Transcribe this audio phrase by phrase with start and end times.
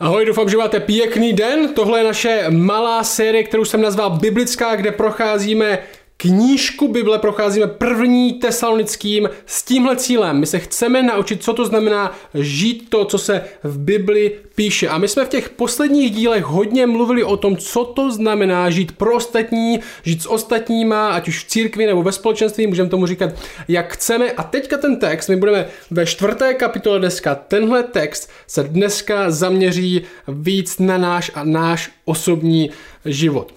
[0.00, 1.74] Ahoj, doufám, že máte pěkný den.
[1.74, 5.78] Tohle je naše malá série, kterou jsem nazval Biblická, kde procházíme
[6.20, 10.40] knížku Bible, procházíme první tesalonickým s tímhle cílem.
[10.40, 14.88] My se chceme naučit, co to znamená žít to, co se v Bibli píše.
[14.88, 18.92] A my jsme v těch posledních dílech hodně mluvili o tom, co to znamená žít
[18.92, 23.30] pro ostatní, žít s ostatníma, ať už v církvi nebo ve společenství, můžeme tomu říkat,
[23.68, 24.32] jak chceme.
[24.32, 27.34] A teďka ten text, my budeme ve čtvrté kapitole dneska.
[27.34, 32.70] Tenhle text se dneska zaměří víc na náš a náš osobní
[33.04, 33.54] život.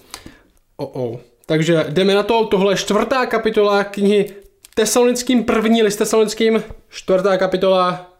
[0.76, 1.31] Oh, oh.
[1.46, 4.34] Takže jdeme na to, tohle je čtvrtá kapitola knihy
[4.74, 8.10] Tesalonickým první list Tesalonickým, čtvrtá kapitola,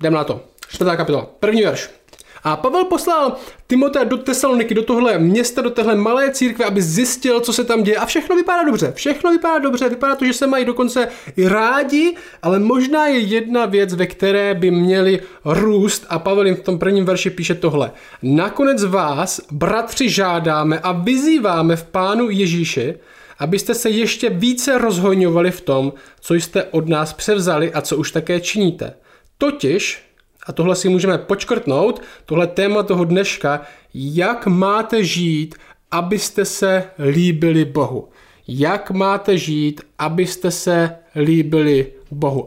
[0.00, 1.90] jdeme na to, čtvrtá kapitola, první verš.
[2.44, 3.36] A Pavel poslal
[3.66, 7.82] Timotea do Tesaloniky, do tohle města, do téhle malé církve, aby zjistil, co se tam
[7.82, 7.96] děje.
[7.96, 8.92] A všechno vypadá dobře.
[8.96, 9.88] Všechno vypadá dobře.
[9.88, 14.54] Vypadá to, že se mají dokonce i rádi, ale možná je jedna věc, ve které
[14.54, 16.06] by měli růst.
[16.08, 17.90] A Pavel jim v tom prvním verši píše tohle.
[18.22, 22.94] Nakonec vás, bratři, žádáme a vyzýváme v Pánu Ježíši,
[23.38, 28.12] abyste se ještě více rozhojňovali v tom, co jste od nás převzali a co už
[28.12, 28.94] také činíte.
[29.38, 30.09] Totiž,
[30.46, 33.62] a tohle si můžeme počkrtnout, tohle téma toho dneška,
[33.94, 35.54] jak máte žít,
[35.90, 38.08] abyste se líbili Bohu.
[38.48, 42.46] Jak máte žít, abyste se líbili Bohu.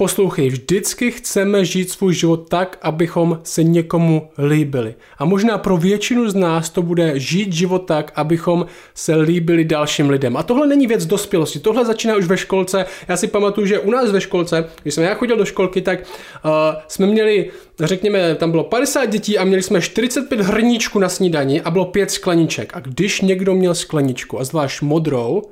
[0.00, 4.94] Poslouchej, vždycky chceme žít svůj život tak, abychom se někomu líbili.
[5.18, 10.10] A možná pro většinu z nás to bude žít život tak, abychom se líbili dalším
[10.10, 10.36] lidem.
[10.36, 12.86] A tohle není věc dospělosti, tohle začíná už ve školce.
[13.08, 16.00] Já si pamatuju, že u nás ve školce, když jsem já chodil do školky, tak
[16.00, 16.50] uh,
[16.88, 21.70] jsme měli, řekněme, tam bylo 50 dětí a měli jsme 45 hrníčků na snídani a
[21.70, 22.76] bylo 5 skleniček.
[22.76, 25.42] A když někdo měl skleničku, a zvlášť modrou,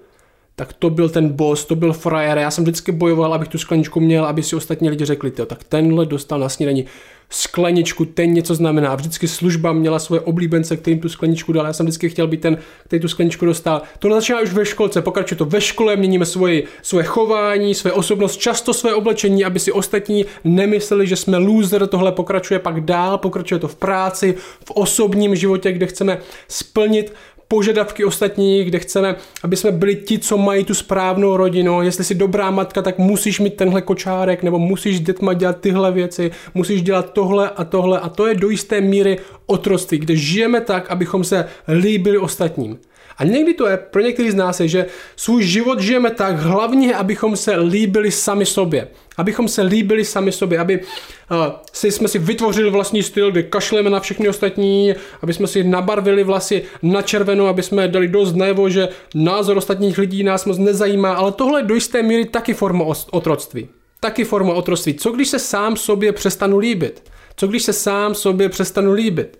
[0.58, 2.38] tak to byl ten boss, to byl frajer.
[2.38, 5.64] Já jsem vždycky bojoval, abych tu skleničku měl, aby si ostatní lidi řekli, to, tak
[5.64, 6.84] tenhle dostal na snídaní
[7.30, 8.94] skleničku, ten něco znamená.
[8.94, 11.66] Vždycky služba měla svoje oblíbence, kterým tu skleničku dal.
[11.66, 13.82] Já jsem vždycky chtěl být ten, který tu skleničku dostal.
[13.98, 18.36] To začíná už ve školce, pokračuje to ve škole, měníme svoje, svoje chování, své osobnost,
[18.36, 21.86] často své oblečení, aby si ostatní nemysleli, že jsme loser.
[21.86, 26.18] Tohle pokračuje pak dál, pokračuje to v práci, v osobním životě, kde chceme
[26.48, 27.12] splnit
[27.48, 31.82] požadavky ostatních, kde chceme, aby jsme byli ti, co mají tu správnou rodinu.
[31.82, 35.92] Jestli jsi dobrá matka, tak musíš mít tenhle kočárek, nebo musíš s dětma dělat tyhle
[35.92, 38.00] věci, musíš dělat tohle a tohle.
[38.00, 42.78] A to je do jisté míry otroctví, kde žijeme tak, abychom se líbili ostatním.
[43.18, 44.86] A někdy to je, pro některý z nás je, že
[45.16, 48.88] svůj život žijeme tak hlavně, abychom se líbili sami sobě.
[49.18, 51.36] Abychom se líbili sami sobě, aby uh,
[51.72, 56.24] si, jsme si vytvořili vlastní styl, kde kašleme na všechny ostatní, aby jsme si nabarvili
[56.24, 61.12] vlasy na červenou, aby jsme dali dost najevo, že názor ostatních lidí nás moc nezajímá,
[61.12, 63.68] ale tohle do jisté míry taky forma otroctví.
[64.00, 64.94] Taky forma otroctví.
[64.94, 67.02] Co když se sám sobě přestanu líbit?
[67.36, 69.38] Co když se sám sobě přestanu líbit?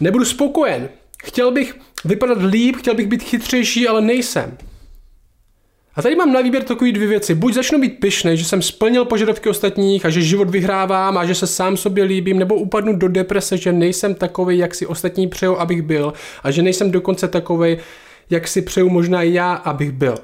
[0.00, 0.88] Nebudu spokojen.
[1.24, 4.58] Chtěl bych vypadat líp, chtěl bych být chytřejší, ale nejsem.
[5.96, 7.34] A tady mám na výběr takové dvě věci.
[7.34, 11.34] Buď začnu být pyšný, že jsem splnil požadavky ostatních a že život vyhrávám a že
[11.34, 15.56] se sám sobě líbím, nebo upadnu do deprese, že nejsem takový, jak si ostatní přejou,
[15.56, 16.12] abych byl
[16.42, 17.76] a že nejsem dokonce takový,
[18.30, 20.14] jak si přeju možná já, abych byl.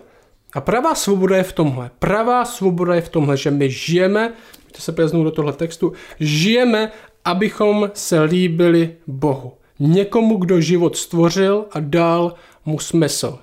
[0.55, 1.91] A pravá svoboda je v tomhle.
[1.99, 4.33] Pravá svoboda je v tomhle, že my žijeme,
[4.65, 6.93] můžete se pleznout do tohle textu, žijeme,
[7.25, 12.35] abychom se líbili Bohu někomu, kdo život stvořil a dal
[12.65, 13.39] mu smysl.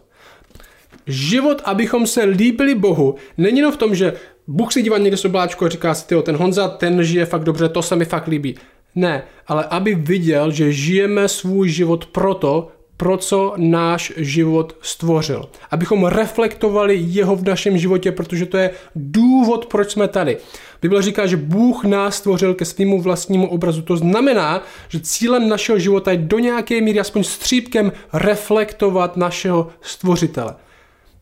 [1.10, 4.14] Život, abychom se líbili Bohu, není jenom v tom, že
[4.48, 7.44] Bůh si dívá někde z obláčku a říká si, tyjo, ten Honza, ten žije fakt
[7.44, 8.56] dobře, to se mi fakt líbí.
[8.96, 15.50] Ne, ale aby viděl, že žijeme svůj život proto, pro co náš život stvořil.
[15.72, 20.38] Abychom reflektovali jeho v našem životě, protože to je důvod, proč jsme tady.
[20.82, 23.82] Bible říká, že Bůh nás stvořil ke svýmu vlastnímu obrazu.
[23.82, 30.56] To znamená, že cílem našeho života je do nějaké míry aspoň střípkem reflektovat našeho stvořitele.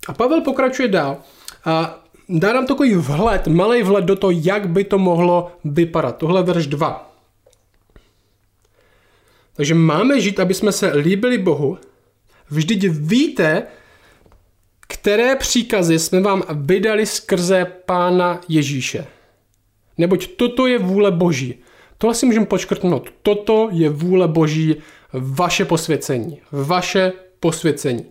[0.08, 1.18] A Pavel pokračuje dál
[1.66, 6.18] a dá nám takový vhled, malý vhled do toho, jak by to mohlo vypadat.
[6.18, 7.14] Tohle verš 2.
[9.54, 11.78] Takže máme žít, aby jsme se líbili Bohu.
[12.50, 13.64] Vždyť víte,
[14.88, 19.08] které příkazy jsme vám vydali skrze Pána Ježíše.
[19.98, 21.56] Neboť toto je vůle Boží.
[21.98, 23.10] Tohle si můžeme počkrtnout.
[23.22, 24.76] Toto je vůle Boží,
[25.14, 26.42] vaše posvěcení.
[26.52, 28.06] Vaše posvěcení.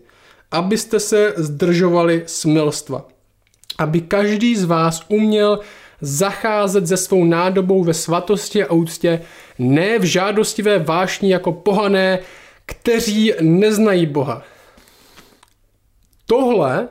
[0.51, 3.05] Abyste se zdržovali smilstva.
[3.77, 5.59] Aby každý z vás uměl
[6.01, 9.21] zacházet se svou nádobou ve svatosti a úctě,
[9.59, 12.19] ne v žádostivé vášni jako pohané,
[12.65, 14.43] kteří neznají Boha.
[16.25, 16.87] Tohle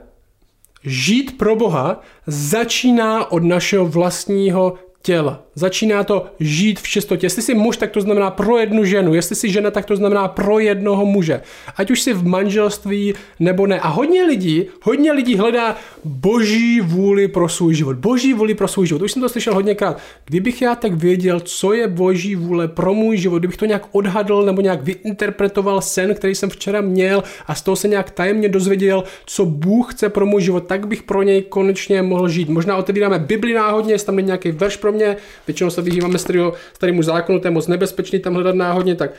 [0.85, 4.75] žít pro Boha začíná od našeho vlastního
[5.06, 5.43] těla.
[5.55, 7.26] Začíná to žít v čistotě.
[7.26, 9.14] Jestli jsi muž, tak to znamená pro jednu ženu.
[9.14, 11.41] Jestli jsi žena, tak to znamená pro jednoho muže.
[11.76, 13.81] Ať už jsi v manželství nebo ne.
[13.81, 17.97] A hodně lidí, hodně lidí hledá boží vůli pro svůj život.
[17.97, 19.03] Boží vůli pro svůj život.
[19.03, 19.99] Už jsem to slyšel hodněkrát.
[20.25, 24.43] Kdybych já tak věděl, co je boží vůle pro můj život, kdybych to nějak odhadl
[24.43, 29.05] nebo nějak vyinterpretoval sen, který jsem včera měl a z toho se nějak tajemně dozvěděl,
[29.26, 32.49] co Bůh chce pro můj život, tak bych pro něj konečně mohl žít.
[32.49, 35.16] Možná otevíráme Bibli náhodně, jestli tam není nějaký verš pro mě,
[35.46, 39.10] většinou se vyhýváme starého, starému zákonu, to je moc nebezpečný tam hledat náhodně, tak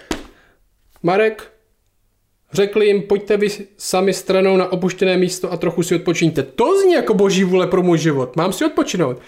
[1.04, 1.52] Marek,
[2.54, 3.48] Řekli jim, pojďte vy
[3.78, 6.44] sami stranou na opuštěné místo a trochu si odpočiňte.
[6.44, 8.36] To zní jako boží vůle pro můj život.
[8.36, 9.22] Mám si odpočinout.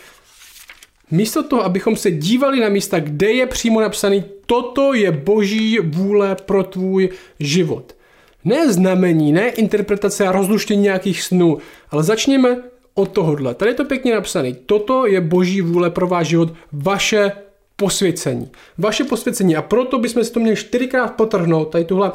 [1.12, 6.36] Místo toho, abychom se dívali na místa, kde je přímo napsaný, toto je boží vůle
[6.36, 7.10] pro tvůj
[7.40, 7.96] život.
[8.44, 11.58] Ne znamení, ne interpretace a rozluštění nějakých snů,
[11.90, 12.58] ale začněme
[13.00, 13.56] od tohohle.
[13.56, 14.54] Tady je to pěkně napsané.
[14.54, 17.32] Toto je boží vůle pro váš život, vaše
[17.76, 18.52] posvěcení.
[18.78, 19.56] Vaše posvěcení.
[19.56, 22.12] A proto bychom si to měli čtyřikrát potrhnout, tady tuhle,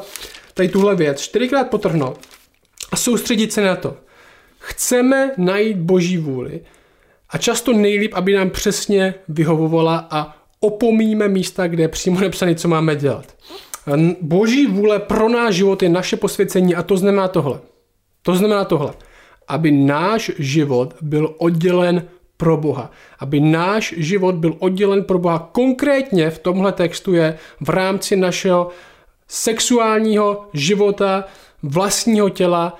[0.53, 2.19] tady tuhle věc, čtyřikrát potrhnout
[2.91, 3.97] a soustředit se na to.
[4.59, 6.61] Chceme najít boží vůli
[7.29, 12.67] a často nejlíp, aby nám přesně vyhovovala a opomíme místa, kde je přímo napsané, co
[12.67, 13.25] máme dělat.
[14.21, 17.59] Boží vůle pro náš život je naše posvěcení a to znamená tohle.
[18.21, 18.93] To znamená tohle
[19.47, 22.07] aby náš život byl oddělen
[22.37, 22.91] pro Boha.
[23.19, 25.49] Aby náš život byl oddělen pro Boha.
[25.51, 28.69] Konkrétně v tomhle textu je v rámci našeho
[29.27, 31.23] sexuálního života,
[31.63, 32.79] vlastního těla.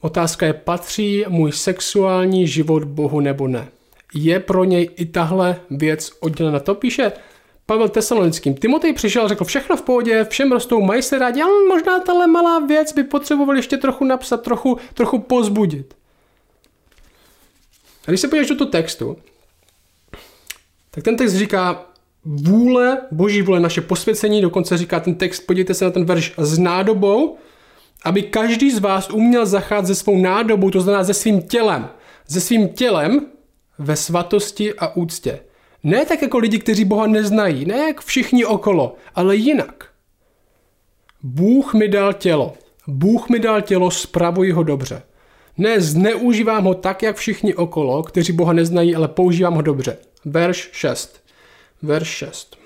[0.00, 3.68] Otázka je, patří můj sexuální život Bohu nebo ne?
[4.14, 6.60] Je pro něj i tahle věc oddělena?
[6.60, 7.12] To píše
[7.66, 8.54] Pavel Tesalonickým.
[8.54, 12.26] Timotej přišel a řekl, všechno v pohodě, všem rostou, mají se rádi, ale možná tahle
[12.26, 15.94] malá věc by potřeboval ještě trochu napsat, trochu, trochu pozbudit.
[18.06, 19.16] A když se podíváš do toho textu,
[20.90, 21.86] tak ten text říká
[22.24, 26.58] vůle, boží vůle, naše posvěcení, dokonce říká ten text, podívejte se na ten verš s
[26.58, 27.36] nádobou,
[28.04, 31.88] aby každý z vás uměl zacházet se svou nádobou, to znamená se svým tělem,
[32.28, 33.26] se svým tělem
[33.78, 35.40] ve svatosti a úctě.
[35.86, 39.88] Ne tak jako lidi, kteří Boha neznají, ne jak všichni okolo, ale jinak.
[41.22, 42.54] Bůh mi dal tělo.
[42.86, 45.02] Bůh mi dal tělo, spravuji ho dobře.
[45.58, 49.98] Ne, zneužívám ho tak, jak všichni okolo, kteří Boha neznají, ale používám ho dobře.
[50.24, 51.22] Verš 6.
[51.82, 52.58] Verš 6.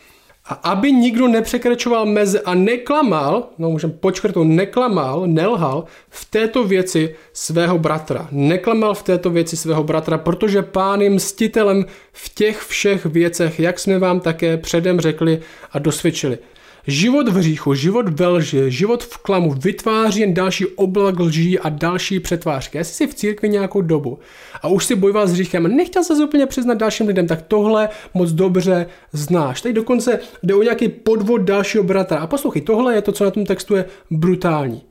[0.50, 7.14] A aby nikdo nepřekračoval meze a neklamal, no můžeme počkrtnout, neklamal, nelhal v této věci
[7.32, 8.29] svého bratra.
[8.31, 13.79] Neklamal v této věci svého bratra, protože pán je mstitelem v těch všech věcech, jak
[13.79, 15.41] jsme vám také předem řekli
[15.73, 16.38] a dosvědčili.
[16.87, 21.69] Život v hříchu, život ve lži, život v klamu vytváří jen další oblak lží a
[21.69, 22.79] další přetvářky.
[22.79, 24.19] Jestli jsi v církvi nějakou dobu
[24.62, 28.32] a už si bojoval s hříchem, nechtěl se úplně přiznat dalším lidem, tak tohle moc
[28.32, 29.62] dobře znáš.
[29.62, 32.19] Tady dokonce jde o nějaký podvod dalšího bratra.
[32.19, 34.82] A poslouchej, tohle je to, co na tom textu je brutální.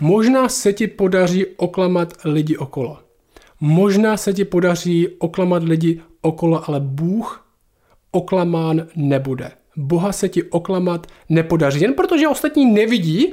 [0.00, 2.98] Možná se ti podaří oklamat lidi okolo.
[3.60, 7.46] Možná se ti podaří oklamat lidi okolo, ale Bůh
[8.10, 9.50] oklamán nebude.
[9.78, 11.80] Boha se ti oklamat nepodaří.
[11.80, 13.32] Jen protože ostatní nevidí,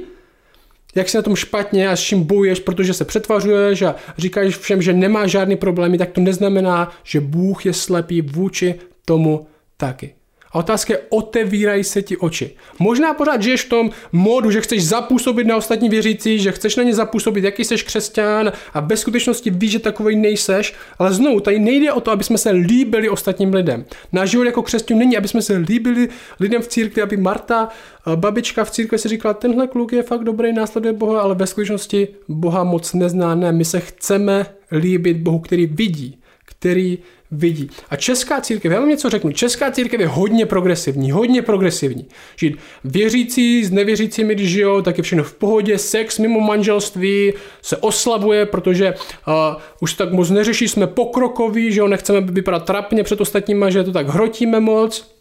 [0.94, 4.82] jak se na tom špatně a s čím bojuješ, protože se přetvařuješ a říkáš všem,
[4.82, 8.74] že nemá žádný problémy, tak to neznamená, že Bůh je slepý vůči
[9.04, 10.14] tomu taky.
[10.52, 12.56] A otázka je, otevírají se ti oči.
[12.78, 16.82] Možná pořád žiješ v tom módu, že chceš zapůsobit na ostatní věřící, že chceš na
[16.82, 21.58] ně zapůsobit, jaký jsi křesťan a ve skutečnosti víš, že takový nejseš, ale znovu, tady
[21.58, 23.84] nejde o to, aby jsme se líbili ostatním lidem.
[24.12, 26.08] Náš život jako křesťan není, aby jsme se líbili
[26.40, 27.68] lidem v církvi, aby Marta,
[28.14, 32.08] babička v církvi si říkala, tenhle kluk je fakt dobrý, následuje Boha, ale ve skutečnosti
[32.28, 33.34] Boha moc nezná.
[33.34, 36.98] Ne, my se chceme líbit Bohu, který vidí, který
[37.30, 37.70] vidí.
[37.90, 42.06] A česká církev, já vám něco řeknu, česká církev je hodně progresivní, hodně progresivní.
[42.36, 47.76] Žít věřící s nevěřícími, když žijou, tak je všechno v pohodě, sex mimo manželství se
[47.76, 49.34] oslavuje, protože uh,
[49.80, 53.92] už tak moc neřeší, jsme pokrokoví, že jo, nechceme vypadat trapně před ostatníma, že to
[53.92, 55.16] tak hrotíme moc.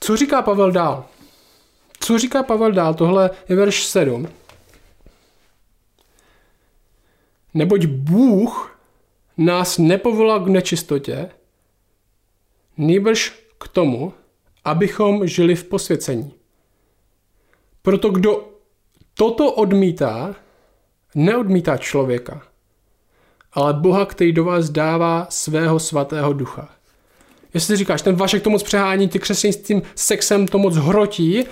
[0.00, 1.04] Co říká Pavel dál?
[2.00, 2.94] Co říká Pavel dál?
[2.94, 4.28] Tohle je verš 7.
[7.54, 8.69] Neboť Bůh
[9.40, 11.30] nás nepovolal k nečistotě,
[12.76, 14.12] nýbrž k tomu,
[14.64, 16.34] abychom žili v posvěcení.
[17.82, 18.48] Proto kdo
[19.14, 20.34] toto odmítá,
[21.14, 22.42] neodmítá člověka,
[23.52, 26.68] ale Boha, který do vás dává svého svatého ducha.
[27.54, 31.44] Jestli říkáš, ten Vašek to moc přehání, ty křesťaní s tím sexem to moc hrotí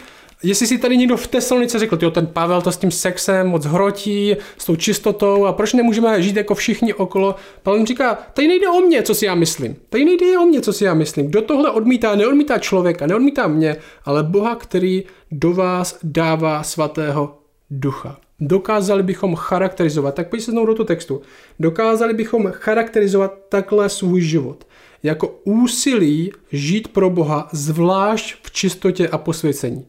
[0.43, 3.65] Jestli si tady někdo v Tesalonice řekl, jo, ten Pavel to s tím sexem moc
[3.65, 7.35] hrotí, s tou čistotou a proč nemůžeme žít jako všichni okolo?
[7.63, 9.77] Pavel jim říká, tady nejde o mě, co si já myslím.
[9.89, 11.27] Tady nejde o mě, co si já myslím.
[11.27, 17.39] Kdo tohle odmítá, neodmítá člověka, neodmítá mě, ale Boha, který do vás dává svatého
[17.71, 18.17] ducha.
[18.41, 21.21] Dokázali bychom charakterizovat, tak pojď se znovu do toho textu,
[21.61, 24.67] dokázali bychom charakterizovat takhle svůj život
[25.03, 29.87] jako úsilí žít pro Boha, zvlášť v čistotě a posvěcení.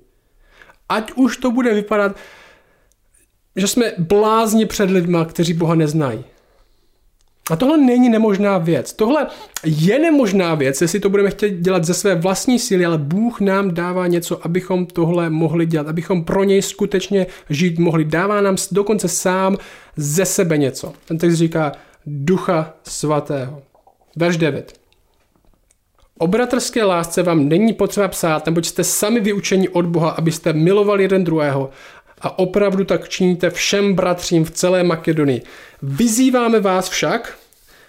[0.89, 2.15] Ať už to bude vypadat,
[3.55, 6.23] že jsme blázni před lidma, kteří Boha neznají.
[7.51, 8.93] A tohle není nemožná věc.
[8.93, 9.27] Tohle
[9.65, 13.73] je nemožná věc, jestli to budeme chtět dělat ze své vlastní síly, ale Bůh nám
[13.73, 18.05] dává něco, abychom tohle mohli dělat, abychom pro něj skutečně žít mohli.
[18.05, 19.57] Dává nám dokonce sám
[19.97, 20.93] ze sebe něco.
[21.05, 21.71] Ten text říká
[22.05, 23.61] Ducha Svatého.
[24.15, 24.79] Verš 9.
[26.21, 31.03] O bratrské lásce vám není potřeba psát, neboť jste sami vyučeni od Boha, abyste milovali
[31.03, 31.69] jeden druhého
[32.21, 35.41] a opravdu tak činíte všem bratřím v celé Makedonii.
[35.81, 37.37] Vyzýváme vás však,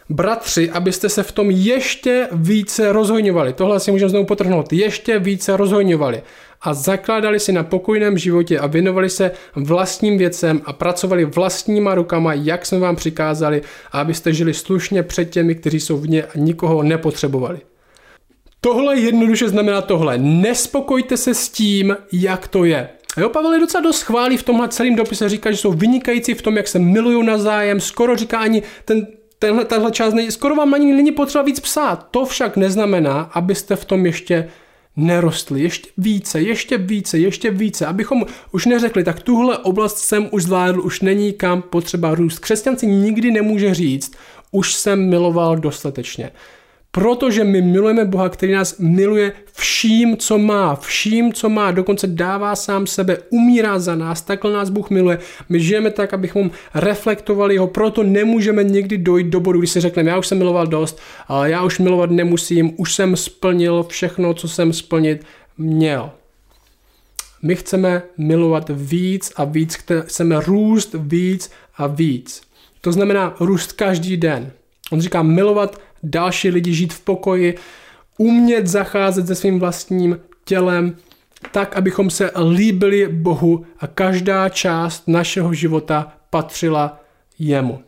[0.08, 3.52] bratři, abyste se v tom ještě více rozhojňovali.
[3.52, 4.72] Tohle si můžeme znovu potrhnout.
[4.72, 6.22] Ještě více rozhojňovali
[6.62, 12.34] a zakládali si na pokojném životě a věnovali se vlastním věcem a pracovali vlastníma rukama,
[12.34, 16.82] jak jsme vám přikázali, a abyste žili slušně před těmi, kteří jsou vně a nikoho
[16.82, 17.60] nepotřebovali.
[18.60, 20.18] Tohle jednoduše znamená tohle.
[20.18, 22.88] Nespokojte se s tím, jak to je.
[23.16, 26.42] Jo, Pavel je docela dost chválí v tomhle celém dopise, říká, že jsou vynikající v
[26.42, 29.06] tom, jak se milují navzájem, skoro říká ani ten,
[29.38, 32.08] tenhle, tenhle část, nej, skoro vám ani není potřeba víc psát.
[32.10, 34.48] To však neznamená, abyste v tom ještě
[34.96, 35.62] nerostli.
[35.62, 37.86] Ještě více, ještě více, ještě více.
[37.86, 42.38] Abychom už neřekli, tak tuhle oblast jsem už zvládl, už není kam potřeba růst.
[42.38, 44.12] Křesťan si nikdy nemůže říct,
[44.50, 46.30] už jsem miloval dostatečně.
[46.92, 52.56] Protože my milujeme Boha, který nás miluje vším, co má, vším, co má, dokonce dává
[52.56, 55.18] sám sebe, umírá za nás, takhle nás Bůh miluje.
[55.48, 60.10] My žijeme tak, abychom reflektovali ho, proto nemůžeme někdy dojít do bodu, kdy si řekneme,
[60.10, 61.00] já už jsem miloval dost,
[61.44, 65.24] já už milovat nemusím, už jsem splnil všechno, co jsem splnit
[65.58, 66.10] měl.
[67.42, 72.42] My chceme milovat víc a víc, chceme růst víc a víc.
[72.80, 74.52] To znamená růst každý den.
[74.92, 77.58] On říká milovat další lidi, žít v pokoji,
[78.18, 80.96] umět zacházet se svým vlastním tělem,
[81.52, 87.00] tak, abychom se líbili Bohu a každá část našeho života patřila
[87.38, 87.82] jemu.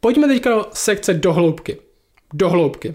[0.00, 1.76] Pojďme teďka do sekce dohloubky.
[2.32, 2.94] Dohloubky.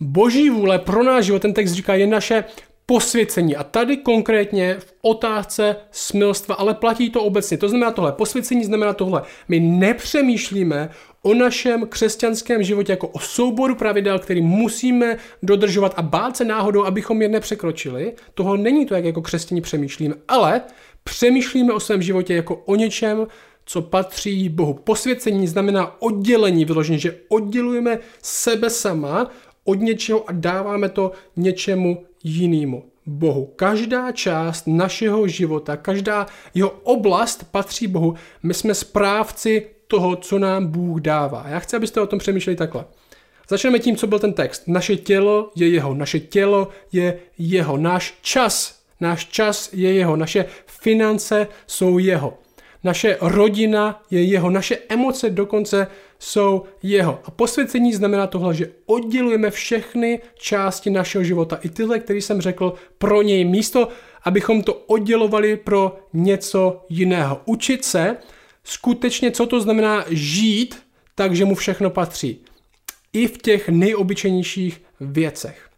[0.00, 2.44] Boží vůle pro náš život, ten text říká, je naše
[2.86, 3.56] posvěcení.
[3.56, 7.58] A tady konkrétně v otázce smilstva, ale platí to obecně.
[7.58, 8.12] To znamená tohle.
[8.12, 9.22] Posvěcení znamená tohle.
[9.48, 10.90] My nepřemýšlíme
[11.22, 16.84] o našem křesťanském životě jako o souboru pravidel, který musíme dodržovat a bát se náhodou,
[16.84, 18.12] abychom je nepřekročili.
[18.34, 20.62] Toho není to, jak jako křesťaní přemýšlíme, ale
[21.04, 23.26] přemýšlíme o svém životě jako o něčem,
[23.64, 24.74] co patří Bohu.
[24.74, 29.30] Posvěcení znamená oddělení, vyloženě, že oddělujeme sebe sama
[29.64, 32.84] od něčeho a dáváme to něčemu jinému.
[33.06, 33.52] Bohu.
[33.56, 38.14] Každá část našeho života, každá jeho oblast patří Bohu.
[38.42, 41.44] My jsme správci toho, co nám Bůh dává.
[41.48, 42.84] Já chci, abyste o tom přemýšleli takhle.
[43.48, 44.62] Začneme tím, co byl ten text.
[44.66, 50.44] Naše tělo je jeho, naše tělo je jeho, náš čas, náš čas je jeho, naše
[50.66, 52.38] finance jsou jeho,
[52.86, 55.86] naše rodina je jeho, naše emoce dokonce
[56.18, 57.20] jsou jeho.
[57.24, 62.74] A posvěcení znamená tohle, že oddělujeme všechny části našeho života, i tyhle, který jsem řekl,
[62.98, 63.88] pro něj místo,
[64.22, 67.40] abychom to oddělovali pro něco jiného.
[67.44, 68.16] Učit se
[68.64, 70.78] skutečně, co to znamená žít,
[71.14, 72.44] takže mu všechno patří.
[73.12, 75.68] I v těch nejobyčejnějších věcech.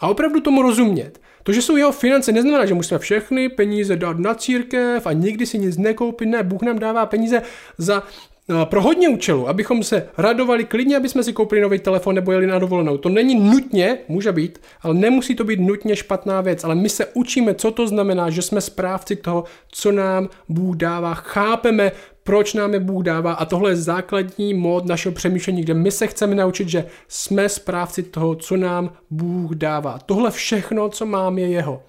[0.00, 1.20] A opravdu tomu rozumět.
[1.50, 5.46] To, že jsou jeho finance, neznamená, že musíme všechny peníze dát na církev a nikdy
[5.46, 6.26] si nic nekoupit.
[6.26, 7.42] Ne, Bůh nám dává peníze
[7.78, 8.02] za
[8.48, 12.32] No pro hodně účelů, abychom se radovali klidně, aby jsme si koupili nový telefon nebo
[12.32, 12.98] jeli na dovolenou.
[12.98, 16.64] To není nutně, může být, ale nemusí to být nutně špatná věc.
[16.64, 21.14] Ale my se učíme, co to znamená, že jsme správci toho, co nám Bůh dává.
[21.14, 21.92] Chápeme,
[22.30, 26.06] proč nám je Bůh dává a tohle je základní mod našeho přemýšlení, kde my se
[26.06, 29.98] chceme naučit, že jsme správci toho, co nám Bůh dává.
[29.98, 31.82] Tohle všechno, co mám, je jeho.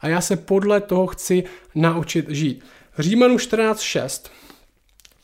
[0.00, 1.44] A já se podle toho chci
[1.74, 2.64] naučit žít.
[2.98, 4.30] Římanům 14.6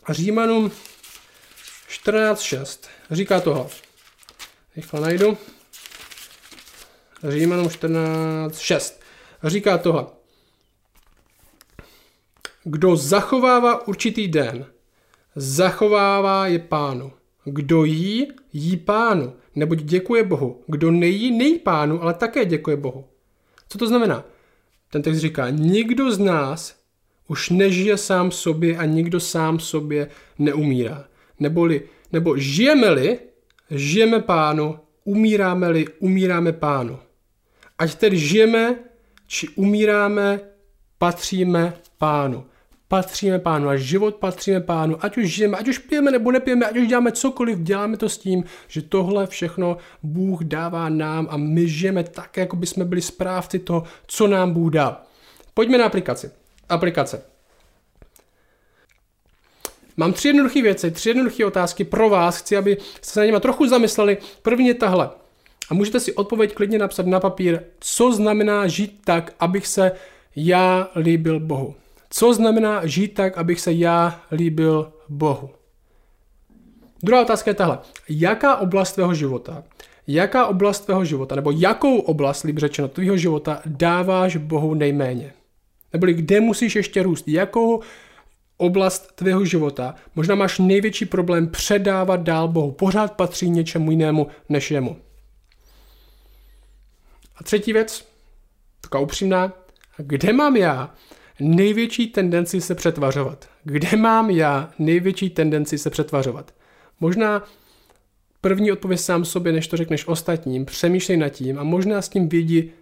[0.09, 0.71] Římanům
[1.89, 3.71] 14.6 říká toho.
[4.77, 5.39] Rychle najdu.
[7.29, 8.93] Římanům 14.6
[9.45, 10.16] říká toho.
[12.69, 14.67] Kdo zachovává určitý den,
[15.37, 17.13] zachovává je pánu.
[17.45, 20.63] Kdo jí, jí pánu, neboť děkuje Bohu.
[20.67, 23.05] Kdo nejí, nejí pánu, ale také děkuje Bohu.
[23.69, 24.25] Co to znamená?
[24.91, 26.77] ten text říká, nikdo z nás
[27.29, 30.09] už nežije sám sobě a nikdo sám sobě
[30.39, 31.05] neumírá.
[31.41, 31.83] Neboli,
[32.13, 33.19] nebo žijeme-li,
[33.71, 36.99] žijeme pánu, umíráme-li, umíráme pánu.
[37.79, 38.79] Ať tedy žijeme,
[39.27, 40.41] či umíráme,
[40.99, 42.45] patříme pánu.
[42.89, 45.05] Patříme pánu a život patříme pánu.
[45.05, 48.19] Ať už žijeme, ať už pijeme nebo nepijeme, ať už děláme cokoliv, děláme to s
[48.19, 53.03] tím, že tohle všechno Bůh dává nám a my žijeme tak, jako by jsme byli
[53.03, 55.03] správci toho, co nám Bůh dá.
[55.55, 56.31] Pojďme na aplikaci.
[56.69, 57.23] Aplikace.
[59.97, 62.39] Mám tři jednoduché věci, tři jednoduché otázky pro vás.
[62.39, 64.19] Chci, aby se na něma trochu zamysleli.
[64.43, 65.11] První je tahle.
[65.71, 69.93] A můžete si odpověď klidně napsat na papír, co znamená žít tak, abych se
[70.37, 71.75] já líbil Bohu.
[72.11, 75.51] Co znamená žít tak, abych se já líbil Bohu?
[77.03, 77.79] Druhá otázka je tahle.
[78.09, 79.65] Jaká oblast tvého života,
[80.07, 85.33] jaká oblast tvého života, nebo jakou oblast, líp řečeno, tvého života dáváš Bohu nejméně?
[85.93, 87.29] Neboli kde musíš ještě růst?
[87.29, 87.83] Jakou
[88.57, 92.73] oblast tvého života možná máš největší problém předávat dál Bohu?
[92.73, 94.97] Pořád patří něčemu jinému než jemu.
[97.37, 98.09] A třetí věc,
[98.81, 99.53] taková upřímná,
[99.97, 100.95] kde mám já
[101.41, 103.49] největší tendenci se přetvařovat?
[103.65, 106.55] Kde mám já největší tendenci se přetvařovat?
[107.01, 107.45] Možná
[108.41, 112.29] první odpověď sám sobě, než to řekneš ostatním, přemýšlej nad tím a možná s tím
[112.29, 112.73] vidí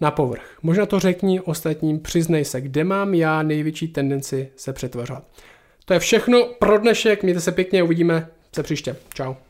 [0.00, 0.58] na povrch.
[0.62, 5.24] Možná to řekni ostatním, přiznej se, kde mám já největší tendenci se přetvařovat.
[5.84, 8.96] To je všechno pro dnešek, mějte se pěkně, uvidíme se příště.
[9.14, 9.49] Ciao.